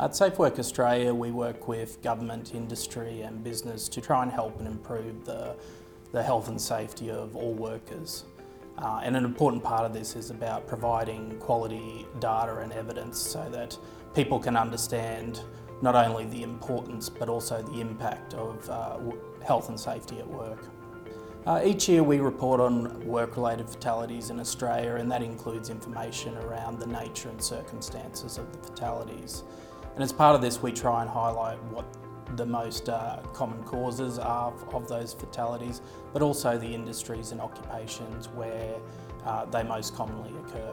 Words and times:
At 0.00 0.14
Safe 0.14 0.38
Work 0.38 0.60
Australia, 0.60 1.12
we 1.12 1.32
work 1.32 1.66
with 1.66 2.00
government, 2.02 2.54
industry, 2.54 3.22
and 3.22 3.42
business 3.42 3.88
to 3.88 4.00
try 4.00 4.22
and 4.22 4.30
help 4.30 4.60
and 4.60 4.68
improve 4.68 5.24
the, 5.24 5.56
the 6.12 6.22
health 6.22 6.46
and 6.46 6.60
safety 6.60 7.10
of 7.10 7.34
all 7.34 7.52
workers. 7.52 8.24
Uh, 8.80 9.00
and 9.02 9.16
an 9.16 9.24
important 9.24 9.60
part 9.60 9.84
of 9.84 9.92
this 9.92 10.14
is 10.14 10.30
about 10.30 10.68
providing 10.68 11.36
quality 11.40 12.06
data 12.20 12.58
and 12.58 12.72
evidence 12.74 13.18
so 13.18 13.48
that 13.50 13.76
people 14.14 14.38
can 14.38 14.56
understand 14.56 15.40
not 15.82 15.96
only 15.96 16.26
the 16.26 16.44
importance 16.44 17.08
but 17.08 17.28
also 17.28 17.60
the 17.60 17.80
impact 17.80 18.34
of 18.34 18.70
uh, 18.70 18.98
health 19.44 19.68
and 19.68 19.80
safety 19.80 20.20
at 20.20 20.28
work. 20.28 20.64
Uh, 21.44 21.60
each 21.64 21.88
year 21.88 22.04
we 22.04 22.20
report 22.20 22.60
on 22.60 23.04
work-related 23.04 23.68
fatalities 23.68 24.30
in 24.30 24.38
Australia 24.38 24.94
and 24.94 25.10
that 25.10 25.22
includes 25.22 25.70
information 25.70 26.36
around 26.38 26.78
the 26.78 26.86
nature 26.86 27.30
and 27.30 27.42
circumstances 27.42 28.38
of 28.38 28.52
the 28.52 28.58
fatalities. 28.58 29.42
And 29.98 30.04
as 30.04 30.12
part 30.12 30.36
of 30.36 30.40
this 30.40 30.62
we 30.62 30.70
try 30.70 31.02
and 31.02 31.10
highlight 31.10 31.60
what 31.72 31.84
the 32.36 32.46
most 32.46 32.88
uh, 32.88 33.16
common 33.32 33.60
causes 33.64 34.16
are 34.16 34.52
of 34.72 34.86
those 34.86 35.12
fatalities, 35.12 35.80
but 36.12 36.22
also 36.22 36.56
the 36.56 36.72
industries 36.72 37.32
and 37.32 37.40
occupations 37.40 38.28
where 38.28 38.76
uh, 39.26 39.44
they 39.46 39.64
most 39.64 39.96
commonly 39.96 40.30
occur. 40.38 40.72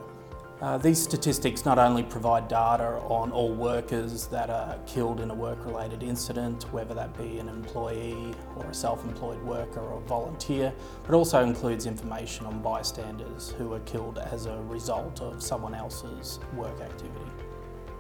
Uh, 0.62 0.78
these 0.78 1.02
statistics 1.02 1.66
not 1.66 1.80
only 1.80 2.04
provide 2.04 2.48
data 2.48 3.02
on 3.10 3.32
all 3.32 3.52
workers 3.52 4.28
that 4.28 4.52
are 4.52 4.78
killed 4.86 5.20
in 5.20 5.32
a 5.32 5.34
work-related 5.34 6.04
incident, 6.04 6.72
whether 6.72 6.94
that 6.94 7.18
be 7.18 7.40
an 7.40 7.50
employee 7.50 8.32
or 8.56 8.66
a 8.66 8.74
self-employed 8.76 9.42
worker 9.42 9.80
or 9.80 9.98
a 9.98 10.02
volunteer, 10.02 10.72
but 11.04 11.16
also 11.16 11.42
includes 11.42 11.88
information 11.88 12.46
on 12.46 12.62
bystanders 12.62 13.50
who 13.58 13.74
are 13.74 13.82
killed 13.82 14.20
as 14.20 14.46
a 14.46 14.62
result 14.68 15.20
of 15.20 15.42
someone 15.42 15.74
else's 15.74 16.40
work 16.54 16.80
activity. 16.80 17.32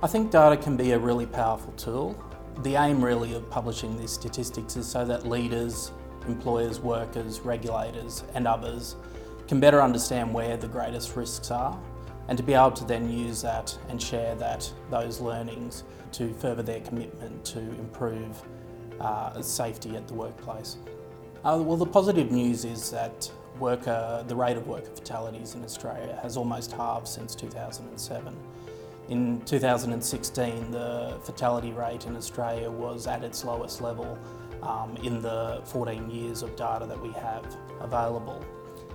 I 0.06 0.08
think 0.08 0.30
data 0.30 0.56
can 0.56 0.78
be 0.78 0.92
a 0.92 1.00
really 1.00 1.26
powerful 1.26 1.74
tool. 1.78 2.16
The 2.62 2.76
aim 2.76 3.04
really 3.04 3.34
of 3.34 3.50
publishing 3.50 3.98
these 3.98 4.12
statistics 4.12 4.78
is 4.78 4.86
so 4.86 5.04
that 5.04 5.26
leaders, 5.28 5.92
employers, 6.28 6.80
workers, 6.80 7.40
regulators 7.40 8.24
and 8.36 8.46
others 8.46 8.98
can 9.48 9.60
better 9.60 9.82
understand 9.82 10.32
where 10.32 10.58
the 10.58 10.68
greatest 10.68 11.16
risks 11.16 11.50
are 11.50 11.76
and 12.28 12.38
to 12.38 12.44
be 12.44 12.54
able 12.54 12.70
to 12.74 12.86
then 12.86 13.10
use 13.10 13.42
that 13.42 13.76
and 13.90 14.00
share 14.00 14.36
that 14.36 14.72
those 14.92 15.20
learnings 15.22 15.84
to 16.12 16.32
further 16.36 16.62
their 16.62 16.82
commitment 16.82 17.44
to 17.44 17.58
improve 17.58 18.44
uh, 19.00 19.42
safety 19.42 19.96
at 19.96 20.08
the 20.08 20.14
workplace. 20.14 20.78
Uh, 21.44 21.60
well, 21.60 21.78
the 21.78 21.84
positive 21.84 22.30
news 22.30 22.64
is 22.64 22.92
that 22.92 23.32
worker, 23.58 24.24
the 24.28 24.36
rate 24.36 24.56
of 24.56 24.68
worker 24.68 24.92
fatalities 24.94 25.56
in 25.56 25.64
Australia 25.64 26.20
has 26.22 26.38
almost 26.38 26.74
halved 26.74 27.08
since 27.08 27.34
2007. 27.34 28.38
In 29.08 29.42
2016, 29.42 30.72
the 30.72 31.18
fatality 31.24 31.72
rate 31.72 32.08
in 32.08 32.16
Australia 32.16 32.72
was 32.72 33.06
at 33.06 33.24
its 33.24 33.46
lowest 33.46 33.82
level 33.82 34.18
um, 34.64 34.98
in 35.04 35.22
the 35.22 35.62
14 35.66 36.10
years 36.10 36.42
of 36.42 36.56
data 36.56 36.86
that 36.88 37.00
we 37.00 37.12
have 37.12 37.46
available. 37.82 38.44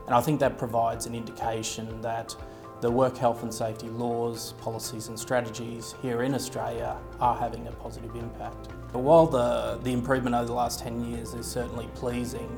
And 0.06 0.14
I 0.14 0.20
think 0.20 0.41
that 0.41 0.58
provides 0.58 1.06
an 1.06 1.14
indication 1.14 2.00
that 2.00 2.34
the 2.81 2.91
work 2.91 3.16
health 3.16 3.42
and 3.44 3.55
safety 3.55 3.88
laws, 3.91 4.55
policies 4.55 5.08
and 5.08 5.19
strategies 5.19 5.94
here 6.03 6.22
in 6.22 6.34
Australia 6.34 6.97
are 7.20 7.36
having 7.36 7.69
a 7.69 7.72
positive 7.72 8.16
impact. 8.16 8.69
But 8.92 9.00
while 9.00 9.27
the, 9.27 9.78
the 9.84 9.92
improvement 9.92 10.34
over 10.34 10.47
the 10.47 10.55
last 10.55 10.81
10 10.81 11.05
years 11.05 11.34
is 11.34 11.47
certainly 11.47 11.88
pleasing, 11.94 12.48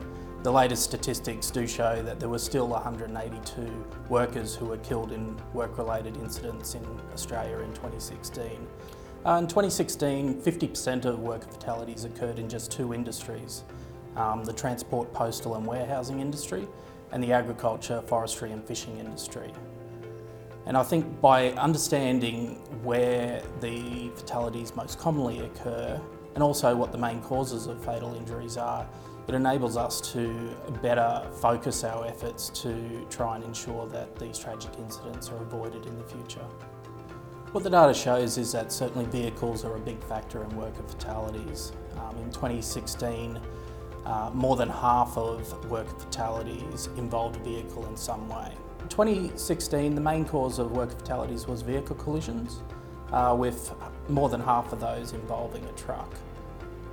the 0.42 0.50
latest 0.50 0.82
statistics 0.82 1.50
do 1.50 1.68
show 1.68 2.02
that 2.02 2.18
there 2.18 2.28
were 2.28 2.38
still 2.38 2.66
182 2.66 3.86
workers 4.08 4.56
who 4.56 4.66
were 4.66 4.78
killed 4.78 5.12
in 5.12 5.36
work-related 5.52 6.16
incidents 6.16 6.74
in 6.74 6.84
Australia 7.14 7.58
in 7.58 7.72
2016. 7.74 8.66
Uh, 9.24 9.34
in 9.34 9.46
2016, 9.46 10.42
50% 10.42 11.04
of 11.04 11.20
worker 11.20 11.46
fatalities 11.46 12.04
occurred 12.04 12.40
in 12.40 12.48
just 12.48 12.72
two 12.72 12.92
industries, 12.92 13.62
um, 14.16 14.42
the 14.44 14.52
transport, 14.52 15.12
postal 15.14 15.54
and 15.54 15.64
warehousing 15.64 16.18
industry 16.18 16.66
and 17.12 17.22
the 17.22 17.32
agriculture, 17.32 18.02
forestry 18.02 18.50
and 18.50 18.64
fishing 18.64 18.98
industry. 18.98 19.52
And 20.66 20.76
I 20.76 20.82
think 20.82 21.20
by 21.20 21.50
understanding 21.52 22.56
where 22.82 23.42
the 23.60 24.10
fatalities 24.16 24.74
most 24.74 24.98
commonly 24.98 25.40
occur 25.40 26.00
and 26.34 26.42
also 26.42 26.74
what 26.74 26.90
the 26.90 26.98
main 26.98 27.20
causes 27.20 27.68
of 27.68 27.84
fatal 27.84 28.14
injuries 28.14 28.56
are, 28.56 28.88
it 29.28 29.34
enables 29.34 29.76
us 29.76 30.00
to 30.12 30.54
better 30.82 31.26
focus 31.40 31.84
our 31.84 32.06
efforts 32.06 32.48
to 32.50 33.06
try 33.08 33.36
and 33.36 33.44
ensure 33.44 33.86
that 33.88 34.18
these 34.18 34.38
tragic 34.38 34.72
incidents 34.78 35.30
are 35.30 35.36
avoided 35.36 35.86
in 35.86 35.96
the 35.96 36.04
future. 36.04 36.44
What 37.52 37.64
the 37.64 37.70
data 37.70 37.92
shows 37.92 38.38
is 38.38 38.50
that 38.52 38.72
certainly 38.72 39.04
vehicles 39.06 39.64
are 39.64 39.76
a 39.76 39.80
big 39.80 40.02
factor 40.04 40.42
in 40.42 40.56
worker 40.56 40.82
fatalities. 40.82 41.72
Um, 41.98 42.16
in 42.16 42.30
2016, 42.30 43.38
uh, 44.06 44.30
more 44.32 44.56
than 44.56 44.68
half 44.68 45.16
of 45.16 45.70
worker 45.70 45.94
fatalities 45.98 46.88
involved 46.96 47.36
a 47.36 47.40
vehicle 47.40 47.86
in 47.86 47.96
some 47.96 48.28
way. 48.28 48.52
In 48.80 48.88
2016, 48.88 49.94
the 49.94 50.00
main 50.00 50.24
cause 50.24 50.58
of 50.58 50.72
worker 50.72 50.96
fatalities 50.96 51.46
was 51.46 51.62
vehicle 51.62 51.94
collisions, 51.94 52.62
uh, 53.12 53.36
with 53.38 53.72
more 54.08 54.28
than 54.28 54.40
half 54.40 54.72
of 54.72 54.80
those 54.80 55.12
involving 55.12 55.64
a 55.66 55.72
truck. 55.72 56.12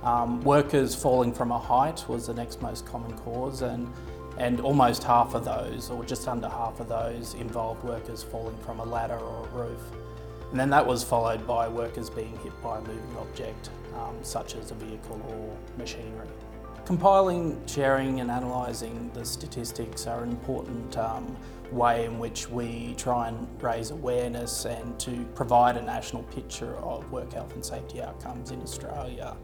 Um, 0.02 0.40
workers 0.42 0.94
falling 0.94 1.32
from 1.32 1.50
a 1.52 1.58
height 1.58 2.04
was 2.08 2.26
the 2.26 2.34
next 2.34 2.62
most 2.62 2.86
common 2.86 3.12
cause 3.18 3.62
and, 3.62 3.92
and 4.38 4.60
almost 4.60 5.04
half 5.04 5.34
of 5.34 5.44
those, 5.44 5.90
or 5.90 6.04
just 6.04 6.26
under 6.26 6.48
half 6.48 6.80
of 6.80 6.88
those, 6.88 7.34
involved 7.34 7.84
workers 7.84 8.22
falling 8.22 8.56
from 8.58 8.80
a 8.80 8.84
ladder 8.84 9.18
or 9.18 9.46
a 9.46 9.50
roof. 9.50 9.80
And 10.50 10.58
then 10.58 10.70
that 10.70 10.84
was 10.84 11.04
followed 11.04 11.46
by 11.46 11.68
workers 11.68 12.08
being 12.08 12.36
hit 12.38 12.60
by 12.62 12.78
a 12.78 12.80
moving 12.80 13.16
object, 13.18 13.70
um, 13.94 14.16
such 14.22 14.56
as 14.56 14.70
a 14.70 14.74
vehicle 14.74 15.20
or 15.28 15.56
machinery. 15.78 16.28
Compiling, 16.86 17.60
sharing 17.66 18.20
and 18.20 18.30
analysing 18.30 19.10
the 19.14 19.24
statistics 19.24 20.06
are 20.06 20.24
an 20.24 20.30
important 20.30 20.96
um, 20.96 21.36
way 21.70 22.04
in 22.04 22.18
which 22.18 22.48
we 22.48 22.94
try 22.96 23.28
and 23.28 23.46
raise 23.62 23.90
awareness 23.92 24.64
and 24.64 24.98
to 24.98 25.24
provide 25.36 25.76
a 25.76 25.82
national 25.82 26.24
picture 26.24 26.74
of 26.78 27.08
work 27.12 27.32
health 27.32 27.54
and 27.54 27.64
safety 27.64 28.02
outcomes 28.02 28.50
in 28.50 28.60
Australia. 28.62 29.36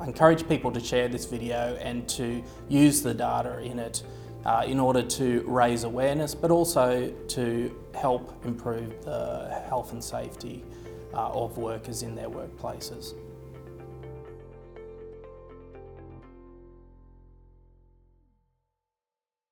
I 0.00 0.06
encourage 0.06 0.48
people 0.48 0.72
to 0.72 0.80
share 0.80 1.08
this 1.08 1.26
video 1.26 1.76
and 1.78 2.08
to 2.10 2.42
use 2.70 3.02
the 3.02 3.12
data 3.12 3.60
in 3.60 3.78
it 3.78 4.02
uh, 4.46 4.64
in 4.66 4.80
order 4.80 5.02
to 5.02 5.44
raise 5.46 5.84
awareness 5.84 6.34
but 6.34 6.50
also 6.50 7.12
to 7.28 7.76
help 7.94 8.34
improve 8.46 9.04
the 9.04 9.62
health 9.68 9.92
and 9.92 10.02
safety 10.02 10.64
uh, 11.12 11.28
of 11.28 11.58
workers 11.58 12.02
in 12.02 12.14
their 12.14 12.30
workplaces. 12.30 13.12